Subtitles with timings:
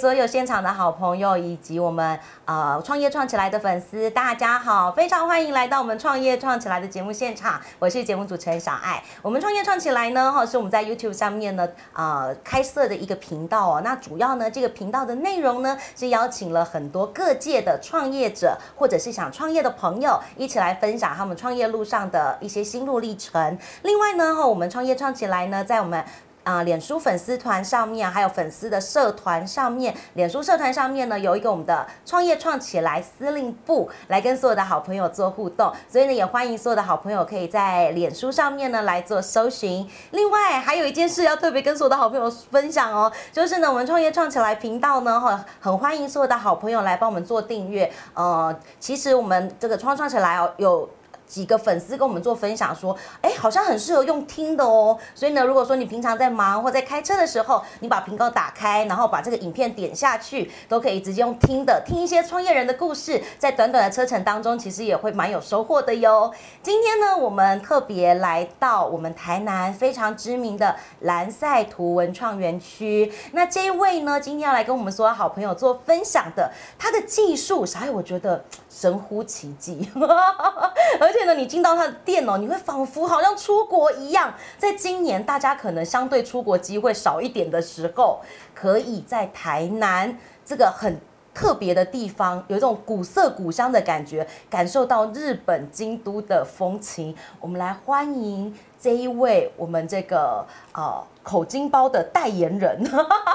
[0.00, 9.02] 所有现场的好朋友以及我们呃创业创起来的粉丝，大家好，非常欢迎来到我们创业创起来的节目现场，我是节目主持人小爱。
[9.20, 13.82] 我们创业创起来呢，哈，是我们在 YouTube 上面呢，呃，开设的一个频道哦。
[13.84, 23.58] 那主要呢，这个频道的内容呢，是邀请了很多各界的创业者，或者是想创业的朋友，一起来分享他们创业路上的一些心路历程。
[23.82, 26.02] 另外呢，哈，我们创业创起来呢，在我们
[26.42, 35.72] 啊，脸书粉丝团上面，还有粉丝的社团上面，脸书社团上面呢，有一个我们的创业创起来司令部，来跟所有的好朋友做互动。
[35.88, 39.88] 所以呢，也欢迎所有的好朋友可以在脸书上面呢来做搜寻。
[40.12, 47.92] 另外，还有一件事要特别跟所有的好朋友分享哦，就是呢，我们创业创起来频道呢，哈，很欢迎所有的好朋友来帮我们做订阅。
[48.14, 50.88] 呃，其实我们这个创创起来哦，有。
[51.30, 54.98] 几个粉丝跟我们做分享说，哎，好像很适合用听的哦。
[55.14, 66.32] 所以呢，如果说你平常在忙或在开车的时候，你把频道打开，然后把这个影片点下去，都可以直接用听的，听一些创业人的故事，在短短的车程当中，其实也会蛮有收获的哟。
[66.64, 73.12] 今天呢，我们特别来到我们台南非常知名的蓝赛图文创园区。
[73.32, 79.90] 那这一位呢，今天要来跟我们所有好朋友做分享的，他的技术，啥我觉得神乎其技，
[81.00, 81.24] 而且。
[81.26, 84.34] 呢，你进到他的店哦，你会仿佛好像出国一样。
[84.56, 88.20] 在今年大家可能相对出国机会少一点的时候，
[88.54, 90.98] 可以在台南这个很
[91.34, 97.14] 特别的地方，有一种古色古香的感觉，感受到日本京都的风情。
[97.38, 101.04] 我们来欢迎这一位我们这个呃。
[101.22, 102.82] 口金包的代言人，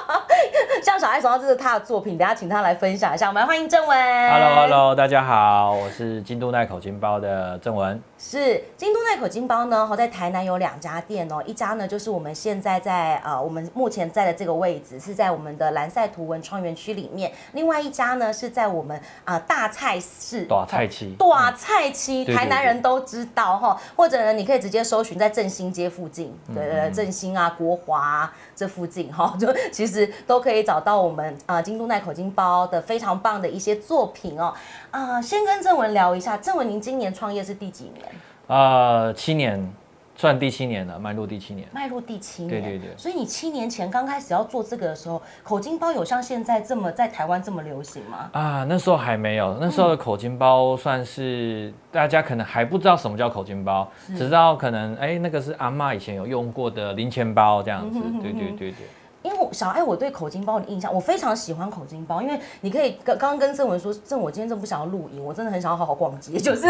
[0.83, 3.27] 像小爱手上这是他的作品，等下请他来分享一下。
[3.27, 4.31] 我们欢迎郑文。
[4.31, 8.01] Hello，Hello，大家好，我是京都奈口金包的郑文。
[8.17, 27.75] 是京都奈口金包呢，好，在台南有两家店哦，一家呢就是我们现在在呃我们目前在的这个位置，是在我们的蓝赛图文创园区里面；另外一家呢是在我们啊大菜市大菜期大菜期，台南人都知道哈，或者呢你可以直接搜寻在振兴街附近，对对，振兴啊国。
[27.85, 34.53] 华这附近哈， 就其实都可以找到我们啊京都奈口金包的非常棒的一些作品哦。
[34.91, 38.05] 啊，先跟郑文聊一下，郑文您今年创业是第几年？
[38.47, 39.71] 啊，七年。
[40.17, 42.97] 算第七年了，迈入第七年，迈入第七年，对对对。
[42.97, 48.29] 所以你七年前刚开始要做这个的时候，口金包有像现在这么在台湾这么流行吗？
[48.31, 58.87] 啊，那时候还没有，那时候的口金包算是大家可能还不知道什么叫口金包，只知道可能哎那个是阿妈以前有用过的零钱包这样子，对对对对。
[59.25, 62.21] 因为小爱，我对口金包的印象，我非常喜欢口金包。
[62.21, 66.37] 因为你可以刚刚刚跟郑文说，郑我今天真不想要录影，我真的很想要好好逛街。
[66.37, 66.67] 就是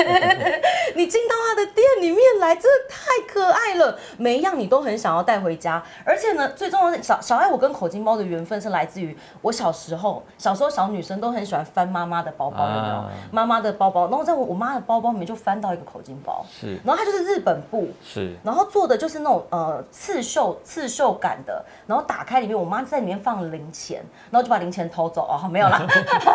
[0.95, 5.83] 你进到他的店里面来，真的太可爱了，每一样你都很想要带回家。
[6.05, 13.03] 而且呢，最重要的小小爱，我跟口金包的缘分是来自于我小时候，小时候小女生都很喜欢翻妈妈的包包，有没有？
[13.31, 22.44] 妈妈的包包，然后在我我妈的包包里面就翻到一个口金包，是，然后它就是日本布，是，然后做的就是那种呃刺绣刺绣感的，然后打开。
[22.45, 25.85] 里面我妈在里面放零钱，然后就把零钱偷走哦，没有啦，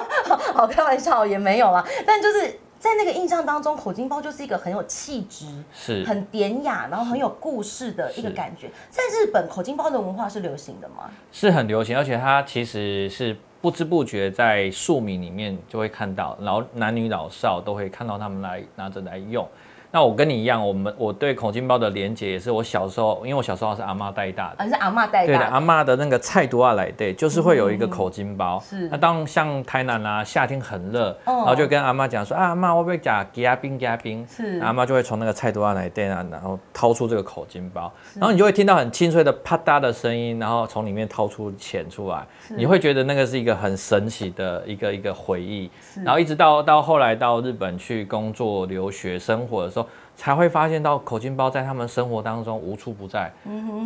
[0.55, 1.85] 好开玩笑也没有啦。
[2.07, 8.71] 但就是在那个印象当中，口金包就是一个很有气质，是很典雅，然后很有故事的一个感觉。
[8.91, 11.11] 在日本，口金包的文化是流行的吗？
[11.31, 19.47] 是很流行，而且它其实是不知不觉在庶民里面就会看到，然后男女老少都会看到他们来拿着来用。
[19.93, 25.39] 那我跟你一样，我们我对口金包的连接也是我小时候，因为我小时候是阿妈带大的，是阿妈带大的。
[25.39, 28.61] 对的，阿妈的那个菜多啊来对，就是会有一个口金包。
[28.61, 28.89] 是。
[28.89, 34.25] 那当像台南啊，夏天很热，然后就跟阿妈讲说啊，阿妈我不要加加冰夹冰。
[34.29, 34.61] 是。
[34.61, 45.69] 阿妈就会从那个菜多啊来对啊，然后掏出这个口金包，然后你就会听到很清脆的啪嗒的声音，然后从里面掏出钱出来，你会觉得那个是一个很神奇的一个一个回忆。
[46.05, 49.80] 然后一直到到后来到日本去工作、留学、生活的时候。
[50.21, 53.33] 才会发现到口金包在他们生活当中无处不在，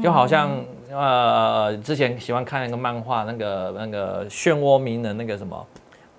[0.02, 0.50] 就好像
[0.90, 5.66] 呃之前喜欢看那个漫画，那个那个漩涡鸣人那个什么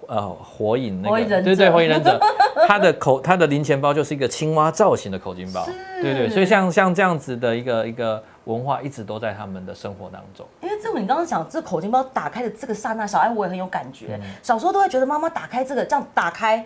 [0.07, 1.42] 呃火影那个。
[1.42, 2.18] 对对火影忍者，
[2.66, 5.66] 他的口他的零钱包就是一个青蛙造型的口金包，
[6.01, 10.45] 对对，所以像像这样子的一个一个文化一直都在他们的生活当中。
[10.62, 16.66] 因为这个你刚刚讲这口金包打开的这个刹那，小爱我也很有感觉，小时候都会觉得妈妈打开这个这样打开。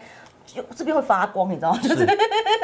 [0.56, 1.80] 就这边会发光，你知道吗？
[1.82, 2.06] 就是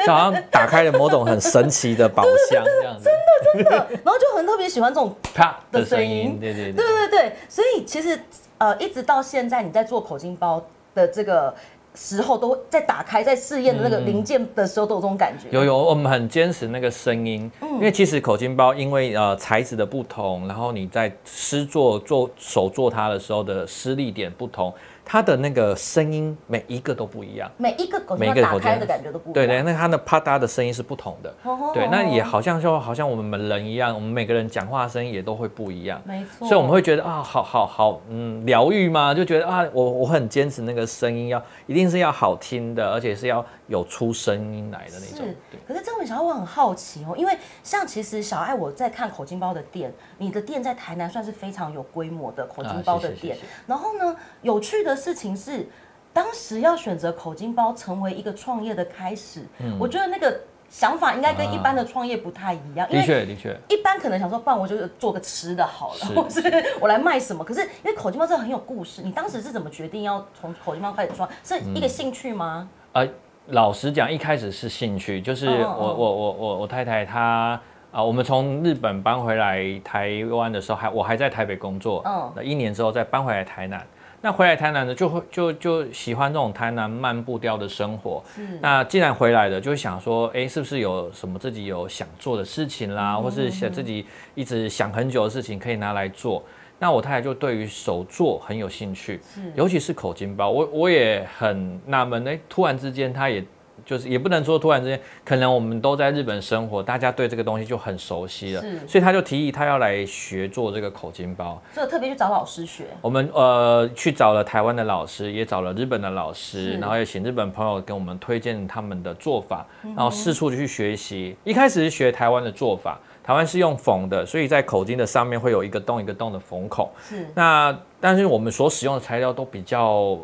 [0.06, 4.00] 好像打开了某种很神奇的宝箱这样子，真的真的。
[4.04, 7.32] 然后就很特别喜欢这种啪的声音，对对对对对。
[7.48, 8.18] 所以其实
[8.58, 10.62] 呃，一直到现在你在做口金包
[10.94, 11.54] 的这个
[11.94, 15.48] 时候都在打开在试验的那个零件的时候都有这种感觉。
[15.50, 24.72] 有有，我们很坚持那个声音，因为其实口琴包因为呃材质的不同，然后你在施做做手做它的时候的施力点不同。
[25.08, 29.34] 它的那个声音每一个都不一样，每一个口罩打开的感觉都不一样。
[29.34, 31.32] 对对，那它的啪嗒的声音是不同的。
[31.72, 36.02] 对，那也好像说，好像我们人一样，我们每个人讲话的声音也都会不一样。
[36.04, 36.48] 没错。
[36.48, 39.14] 所以我们会觉得啊，好好好，嗯，疗愈嘛？
[39.14, 45.26] 就觉得啊，我我很坚持那个声音要一定是要好听的，而且是要有出声音来的那种。
[45.26, 45.36] 是。
[45.66, 53.38] 可是郑文小爱，我很好奇哦，因为像其实小爱我在看口金包的店，你的店在台南算是非常有规模的口金包的店。
[53.66, 54.96] 然后呢，有趣的。
[54.96, 55.64] 事情是，
[56.12, 60.40] 当时要选择口金包成为一个创业的开始，嗯我觉得那个
[60.70, 62.88] 想法应该跟一般的创业不太一样。
[62.88, 66.40] 的确，的确，一般可能想说，不然我就做个吃的好了，或是
[66.80, 67.44] 我来卖什么。
[67.44, 71.28] 可是因为口金包真的很有故事，你当时是怎么决定要从口金包开始创？
[71.44, 72.68] 是一个兴趣吗？
[72.92, 73.06] 呃，
[73.48, 77.60] 老实讲，一开始是兴趣，就是我我我我我太太她
[77.92, 83.84] 啊，我们从日本搬回来台湾的时候，还我还在台北工作，嗯，那一年之后再搬回来台南。
[84.20, 88.20] 那回来台南呢，就会就就喜欢这种台南慢步调的生活。
[88.60, 94.04] 那既然回来了，就想说，哎，是不是有什么自己有想做的事情啦，或是想自己
[94.34, 96.42] 一直想很久的事情可以拿来做？
[96.78, 99.20] 那我太太就对于手作很有兴趣，
[99.54, 103.44] 尤其是口金包，我我也很纳闷，哎，突然之间她也。
[103.84, 112.84] 就是也不能说突然之间，可能我们都在日本生活，大家对这个东西就很熟悉了，所以他就提议他要来学做这个口金包，所以特别去找老师学。
[113.02, 121.36] 我们呃去找了台湾的老师，也找了日本的老师，然后也请日本朋友给我们推荐他们的做法，然后四处去学习。
[121.44, 126.88] 一开始是学台湾的做法，台湾是用缝的，所以在口径的上面会有一个洞一个洞的缝孔。
[127.02, 130.18] 是，那但是我们所使用的材料都比较。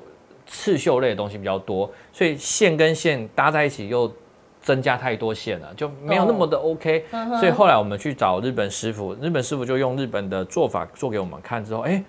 [0.45, 4.13] 刺绣类的东西比较多，所以线跟线搭在一起又
[4.61, 7.07] 增加太多线了，就没有那么的 OK。
[7.39, 12.03] 所以后来我们去找日本师傅，日本师傅就用日本的做法做给我们看之后，哎。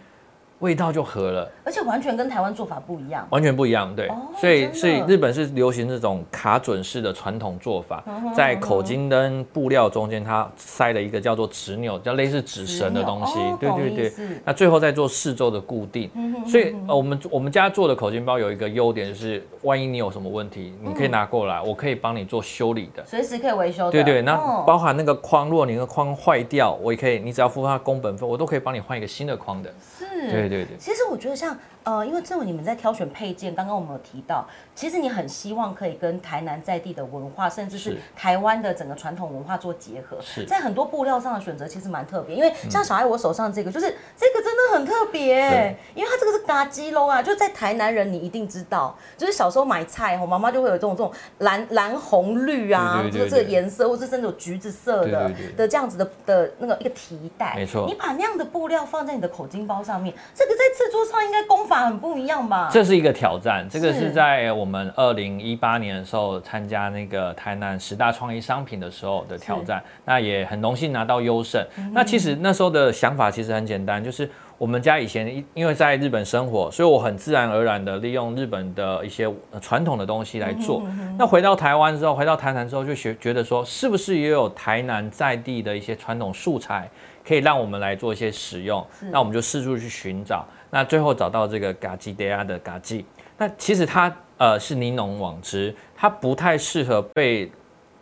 [0.63, 8.01] 味道就合了，而且完全跟台湾做法不一样，完全不一样，对，所以所以日本是流行这种卡准式的传统做法，
[8.33, 14.13] 在口金跟布料中间，它塞了一个叫做纸钮，叫类似纸绳的东西，对对对，
[14.45, 16.09] 那最后再做四周的固定，
[16.47, 29.69] 所以呃我们我们家做的口金包有一个优点就是，万一你有什么问题，你可以拿过来，我可以帮你做修理的，随时可以维修，对对，那包含那个框，如果你的框坏掉，我也可以，你只要付他工本费，我都可以帮你换一个新的框的，
[29.99, 31.57] 是，对对对，其实我觉得像。
[31.85, 40.17] 呃，因为正为你们在挑选配件，刚刚我们有提到，其实你很希望可以跟台南在地的文化，甚至是台湾的整个传统文化做结合。
[40.21, 57.55] 是，在很多布料上的选择其实蛮特别，因为像小爱我手上这个，就是这个真的很特别，因为它这个是嘎鸡喽啊，就在台南人你一定知道，就是小时候买菜，我妈妈就会有这种这种蓝蓝红绿啊，这个这个颜色，或是甚至有橘子色的的这样子的的那个一个提袋。
[57.57, 61.73] 没错，你把那样的布料放在你的口巾包上面，这个在制作上应该功法。
[61.83, 62.69] 很不一样吧？
[62.71, 63.67] 这是一个挑战。
[63.67, 69.83] 这个是在我们二零一八年的时候参加那个台南十大创意商品的时候的挑战。
[70.05, 71.65] 那也很荣幸拿到优胜。
[71.91, 79.27] 那其实那时候的想法其实很简单，就是我们家以前因为在日本生活，所以我很自然而然的利用日本的一些
[79.59, 80.83] 传统的东西来做。
[81.17, 86.87] 那回到台湾之后，回到台南之后，就学觉得说，是不是也有台南在地的一些传统素材，
[87.25, 88.85] 可以让我们来做一些使用？
[89.11, 90.45] 那我们就四处去寻找。
[90.69, 93.05] 那最后找到这个嘎吉德亚的嘎吉，
[93.37, 97.51] 那其实它呃是尼龙网织，它不太适合被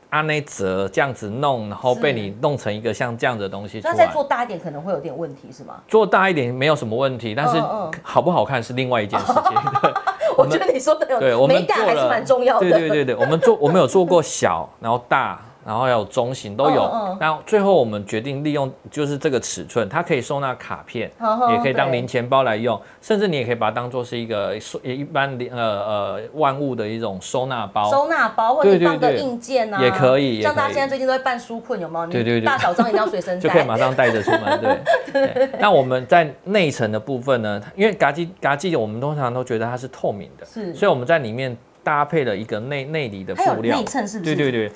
[0.09, 3.81] 阿内泽这样子弄，然后被你弄成一个像这样的东西。
[3.83, 5.81] 那再做大一点可能会有点问题是吗？
[5.87, 7.61] 做大一点没有什么问题，但是
[8.01, 9.43] 好不好看是另外一件事情。
[10.37, 12.61] 我觉得你说的有美感还是蛮重要的。
[12.61, 15.39] 对对对对，我们做我们有做过小，然后大。
[15.65, 21.11] 然后还有中型都有，那最后我们决定利用就是这个尺寸，它可以收纳卡片，
[21.51, 27.89] 也可以当零钱包来用，甚至你也可以把它当做是一个收一般呃呃万物的一种收纳包。
[27.91, 30.41] 收纳包或者放个硬件啊，也可以。
[30.41, 32.11] 像大家现在最近都在办书困，有没有？
[32.11, 34.59] 对对对，大小张一定要随身带，就可以马上带着出门。
[34.61, 35.49] 对。
[35.59, 44.35] 那我们在内层的部分呢，因为嘎叽嘎叽，我们通常都觉得它是透明的，是，所以我们在里面搭配了一个内内里的布料，内衬是不是？
[44.35, 44.71] 对对对。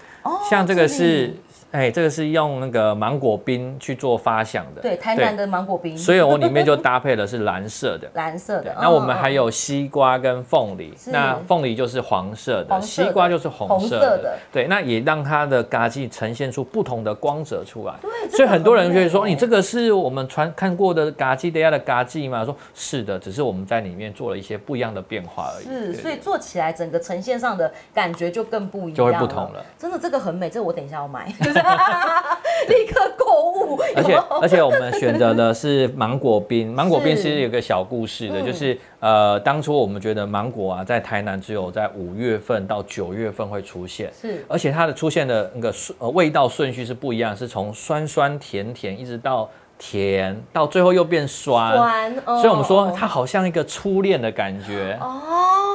[0.50, 1.34] 像这个是，
[1.76, 8.74] 哎，这个是用那个芒果冰去做发想的，对，台南的芒果冰，所以我里面就搭配的是蓝色的， 蓝色的。
[8.80, 17.94] 那我们还有西瓜跟凤梨，那凤梨就是黄色的，西瓜就是红色的，对，那也让它的嘎叽呈现出不同的光泽出来。
[18.02, 22.46] 对，所以很多人就会说，你这个是我们传看过的嘎叽的亚的嘎叽吗？
[22.46, 25.66] 说是的，只是我们在里面做了一些不一样的变化而已。
[25.66, 29.66] 是，所以做起来整个呈现上的感觉就更不一样，就会不同了。
[29.78, 31.26] 真的，这个很美，这个我等一下要买。
[32.70, 49.50] 立刻购物，而且而且我们选择的是芒果冰， 芒果冰其实有个小故事的，就是呃，当初我们觉得芒果啊，在台南只有在五月份到九月份会出现，是，而且它的出现的那个呃味道顺序是不一样，是从酸酸甜甜一直到。
[49.78, 54.98] 甜到最后又变酸，所以我们说它好像一个初恋的感觉。
[55.02, 55.20] 哦。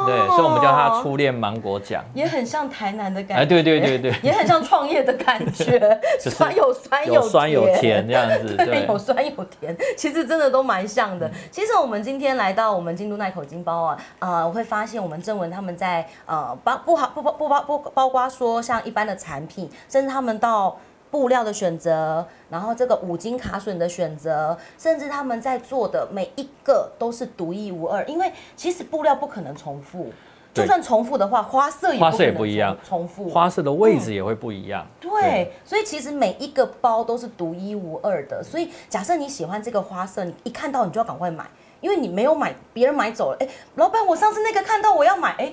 [0.07, 3.43] 对，所以我们叫它初恋芒果奖，也很像台南的感觉。
[3.43, 11.31] 哎，对对对对，也很像创业的感觉， 酸有酸有酸有甜这样子， 对，有酸有甜，其实真的都蛮像的。
[11.51, 20.77] 其实我们今天来到我们京都奈口金包啊，呃，我会发现我们正文他们在呃包不好不包不包不包括说像一般的产品，甚至他们到。
[21.11, 28.05] 布料的选择，然后这个五金卡榫的选择，甚至他们在做的每一个都是独一无二。
[28.05, 30.13] 因为其实布料不可能重复，
[30.55, 34.87] 就算重复的话，花色也花色也不一样，重复花色的位置也会不一样。
[35.01, 38.43] 对，所以其实每一个包都是独一无二的。
[38.43, 41.45] 所以假设你喜欢这个花色，你一看到你就要赶快买，
[41.81, 43.37] 因为你没有买，别人买走了。
[43.41, 45.53] 哎，老板，我上次那个看到我要买，哎。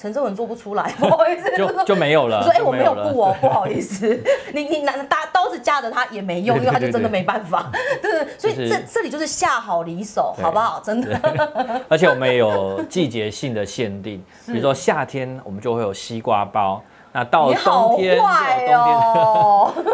[0.00, 2.42] 陈志文做不出来，不好意思，就就没有了。
[2.42, 4.18] 说哎，我没有布哦，不好意思。
[4.54, 7.70] 你你拿大刀子架着他也没用，因为他就真的没办法。
[8.00, 10.80] 对，所以这这里就是下好离手，好不好？
[10.82, 11.20] 真的。
[11.86, 18.26] 而且我们也有季节性的限定，比如说夏天我们就会有西瓜包，那到冬天冬
[18.56, 18.78] 天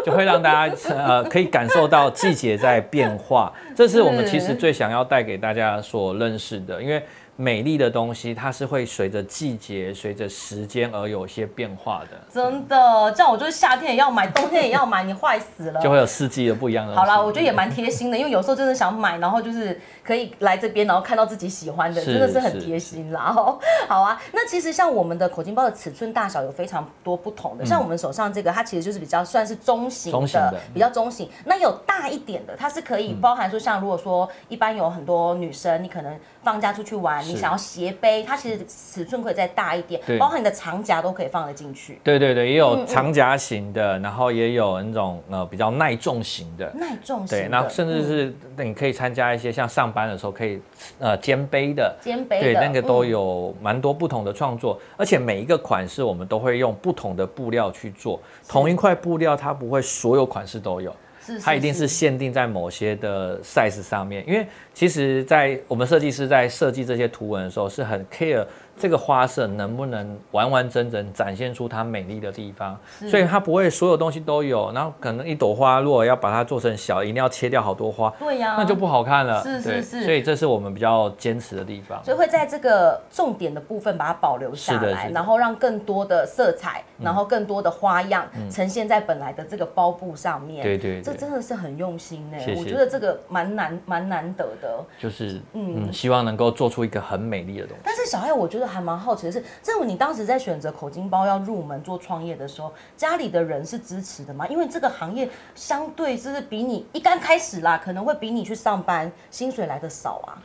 [0.05, 3.53] 就会让大家呃可以感受到季节在变化。
[3.75, 7.05] 这是我们其实最想要带给大家所认识的，因为。
[7.37, 12.17] 美丽的东西，它是会随着季节、随着时间而有一些变化的。
[12.33, 15.81] 真的，这样我就是夏天也要买，冬天也要买，你坏死了。
[15.83, 16.97] 就会有四季的不一样的。
[16.97, 23.35] 好啦，我觉得也蛮贴心的，因为有时候真的想买，然后就是可以来这边，然后看到自己喜欢的，真的是很贴心啦。
[23.37, 31.29] 哦好啊，那其实像我们的口金包的尺寸大小有非常多不同的，像我们手上这个，它其实就是比较算是中型的，比较中型。
[31.45, 37.26] 那有大一点的，它是可以包含说，像如果说一般有很多女生，你可能放假出去玩。
[37.27, 41.99] 你想要斜背，它其实尺寸可以再大一点，包括你的长夹都可以放得进去。
[42.03, 46.71] 对对对，也有长夹型的，然后也有那种呃比较耐重型的。
[46.75, 47.39] 耐重型。
[47.39, 50.61] 对，那甚至是你可以参加一些像上班的时候可以
[50.99, 51.95] 呃肩背的。
[52.01, 58.21] 肩背对，那个都有蛮多不同的创作，而且每一个款式我们都会用不同的布料去做。
[58.49, 60.95] 同一块布料，它不会所有款式都有。
[61.43, 68.45] 它一定是限定在某些的 size 上面，因为其实，在我们设计师在设计这些图文的时候，是很 care。
[68.79, 72.79] 这个花色能不能完完整整展现出它美丽的地方？
[73.09, 79.43] 所以它不会所有东西都有，然后可能一朵花如果要把它做成小，一定要切掉好多花，对呀，那就不好看了。
[79.43, 82.05] 是是是，所以这是我们比较坚持的地方。
[82.05, 90.63] 所以会在这个重点的部分把它保留下来，然后让更多的色彩，然后更多的花样呈现在本来的这个包布上面。
[90.63, 92.37] 对对，这真的是很用心呢。
[92.59, 94.85] 我觉得这个蛮难蛮难得的。
[94.99, 97.83] 就是嗯，希望能够做出一个很美丽的东西。
[97.83, 98.66] 但是小爱，我觉得。
[98.67, 104.47] 还蛮好奇的是，正如你当时在选择口金包要入门做创业的时候，家里的人是支持的吗？
[104.49, 110.39] 因为这个行业相对就是比你一刚开始啦，可能会比你去上班薪水来的少啊。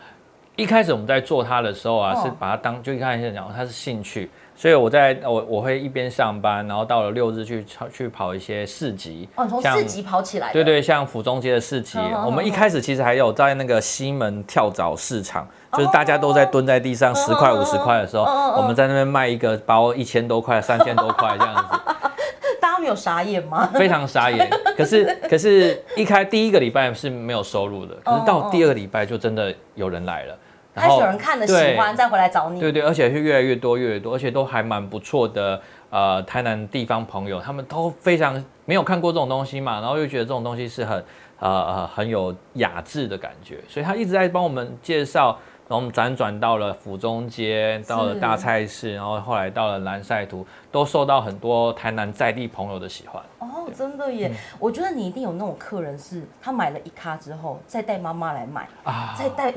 [0.58, 4.30] 一开始我们在做它的时候啊，是把它当就一开始讲它是兴趣，
[4.62, 9.28] 所以我在我我会一边上班，然后到了六日去去跑一些市集。
[9.36, 10.54] 哦，从市集跑起来。
[10.54, 15.48] 对对，像府中街的市集，我们一开始其实还有在那个西门跳蚤市场。
[15.74, 18.24] 就是大家都在蹲在地上十块五十块的时候，
[18.58, 21.80] 我们在那边卖一个包一千多块三千多块这样子，
[22.62, 23.68] 大家没有傻眼吗？
[23.74, 24.48] 非常傻眼。
[24.78, 30.38] 可是可是一开第一个礼拜是没有收入的，可是到第二个礼拜就真的有人来了，
[30.76, 32.60] 开始有人看了喜欢再回来找你。
[32.60, 35.62] 对对，而且是越来越多越来越多，而且都还蛮不错的。
[35.90, 41.04] 呃，台南地方朋友他们都非常没有看过这种东西嘛，然后又觉得这种东西是很
[41.40, 45.38] 呃呃很有雅致的感觉，所以他一直在帮我们介绍。
[45.68, 53.24] 然后我们辗转到了府中街，到了大菜市，然后后来到了蓝晒图，都受到很多台南在地朋友的喜欢。
[53.40, 54.32] 哦，真的耶！
[54.60, 59.54] 我觉得你一定有那种客人是，他买了一卡之后，再带妈妈来买啊，再带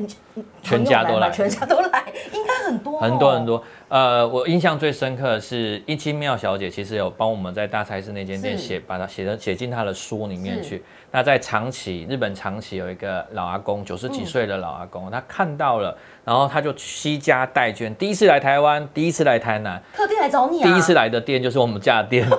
[0.62, 3.62] 全家都来，全家都来，应该很多很多很多。
[3.88, 10.82] 呃，我印象最深刻的是一清妙小姐，其实有帮我们在大菜市那间店写，把它写的写进她的书里面去。
[11.10, 20.68] 那在长崎，日本长崎有一个老阿公，九十几岁的老阿公，他看到了，然后他就惜家带眷，第一次来台湾，第一次来台南，特地来找你啊！
[20.68, 22.28] 第一次来的店就是我们家的店。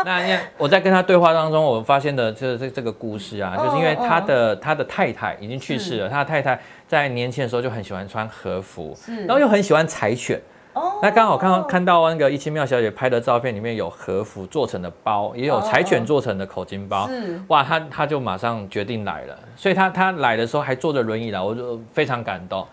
[0.06, 10.40] 那因为我在跟他对话当中，我发现的就是这这个故事啊，就是因为他的他的太太已经去世了，他的太太在年轻的时候就很喜欢穿和服，然后又很喜欢柴犬。
[11.02, 17.10] 那刚好看到看到那个一清妙小姐拍的照片，里面有和服做成的包，也有柴犬做成的口金包。
[17.48, 22.64] 哇，他他就马上决定来了，所以他他来的时候还坐着轮椅来，我就非常感动。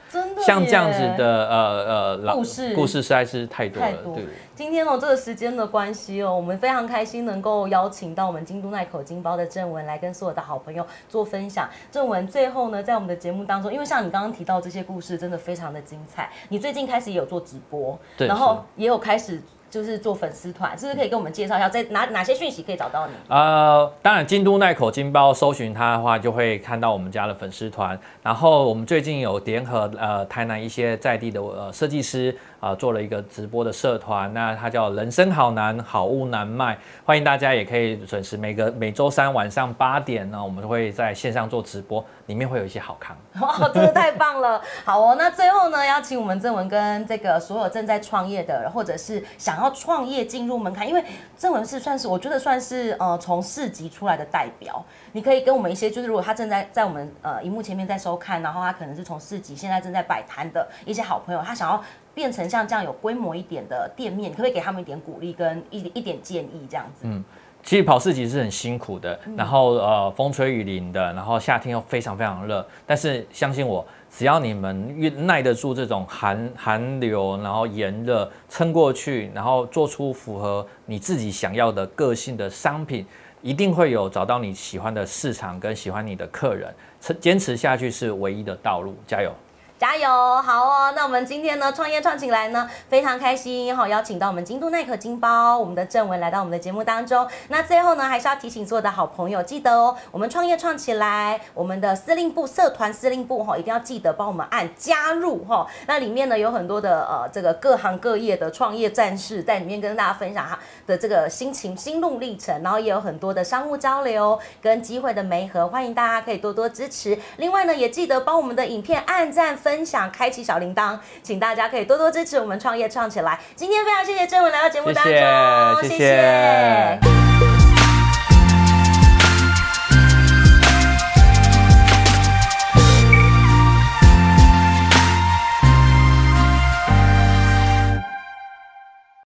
[0.46, 3.92] 像这样子的呃呃故事故事实在是太多了。
[4.16, 4.26] 对。
[4.56, 11.70] 今天哦，这个时间的关系哦，我们非常开心能够邀请到我们京都奈口金包的正文来跟所有的好朋友做分享。
[11.92, 16.32] 正文最后呢，在我们的节目当中，因为像你刚刚提到这些故事，真的非常的精彩。
[16.50, 19.40] 你最近开始也有做直播，然后也有开始。
[19.70, 23.14] 就是做粉丝团，是不是可以跟我们介绍一下，在哪哪些讯息可以找到你？
[23.28, 28.00] 呃，当然，京都奈口金包搜寻它的话，就会看到我们家的粉丝团。
[28.24, 42.04] 然后我们最近有联合呃台南一些在地的呃设计师啊，做了一个直播的社团，那它叫人生好难，好物难卖，欢迎大家也可以准时每个每周三晚上八点呢，我们会在线上做直播。
[42.28, 44.62] 里面会有一些好康， 哇，真的太棒了！
[44.84, 51.02] 好哦，那最后呢，邀请我们正文跟这个所有正在创业的，或者是想要创业进入门槛，因为
[51.38, 54.84] 正文是算是我觉得算是呃从市级出来的代表，
[55.14, 61.82] 你可以跟我们一些就是如果他正在在我们呃荧幕前面在收看，然后他可能是从市级现在正在摆摊的一些好朋友，他想要
[62.18, 67.02] 变成像这样有规模一点的店面，可不可以给他们一点鼓励跟一一点建议这样子？
[67.04, 67.24] 嗯。
[67.62, 72.66] 其实跑市集是很辛苦的，然后呃风吹雨淋的，然后夏天又非常非常热。
[72.88, 83.06] 但是相信我，只要你们越耐得住这种寒寒流，然后炎热撑过去，然后做出符合你自己想要的个性的商品，
[83.44, 86.74] 一定会有找到你喜欢的市场跟喜欢你的客人。
[87.20, 89.32] 坚持下去是唯一的道路，加油！
[89.80, 90.10] 加油，
[90.42, 90.94] 好哦！
[90.96, 97.28] 那我们今天呢，创业创起来呢，非常开心，好邀请到我们京都耐克金包，我们的正文来到我们的节目当中。
[97.50, 105.68] 那最后呢，还是要提醒所有的好朋友，记得哦，我们创业创起来，我们的司令部社团司令部哈，一定要记得帮我们按加入哈。
[105.86, 110.58] 那里面呢，有很多的呃，这个各行各业的创业战士在里面跟大家分享哈
[110.88, 117.16] 的这个心情心路历程，然后也有很多的商务交流跟机会的媒合，欢迎大家可以多多支持。
[117.38, 119.56] 另外呢，也记得帮我们的影片按赞。
[119.68, 123.38] 分享，开启小铃铛，请大家可以多多支持我们创业创起来。
[123.54, 127.47] 今天非常谢谢郑文来到节目当中，谢谢。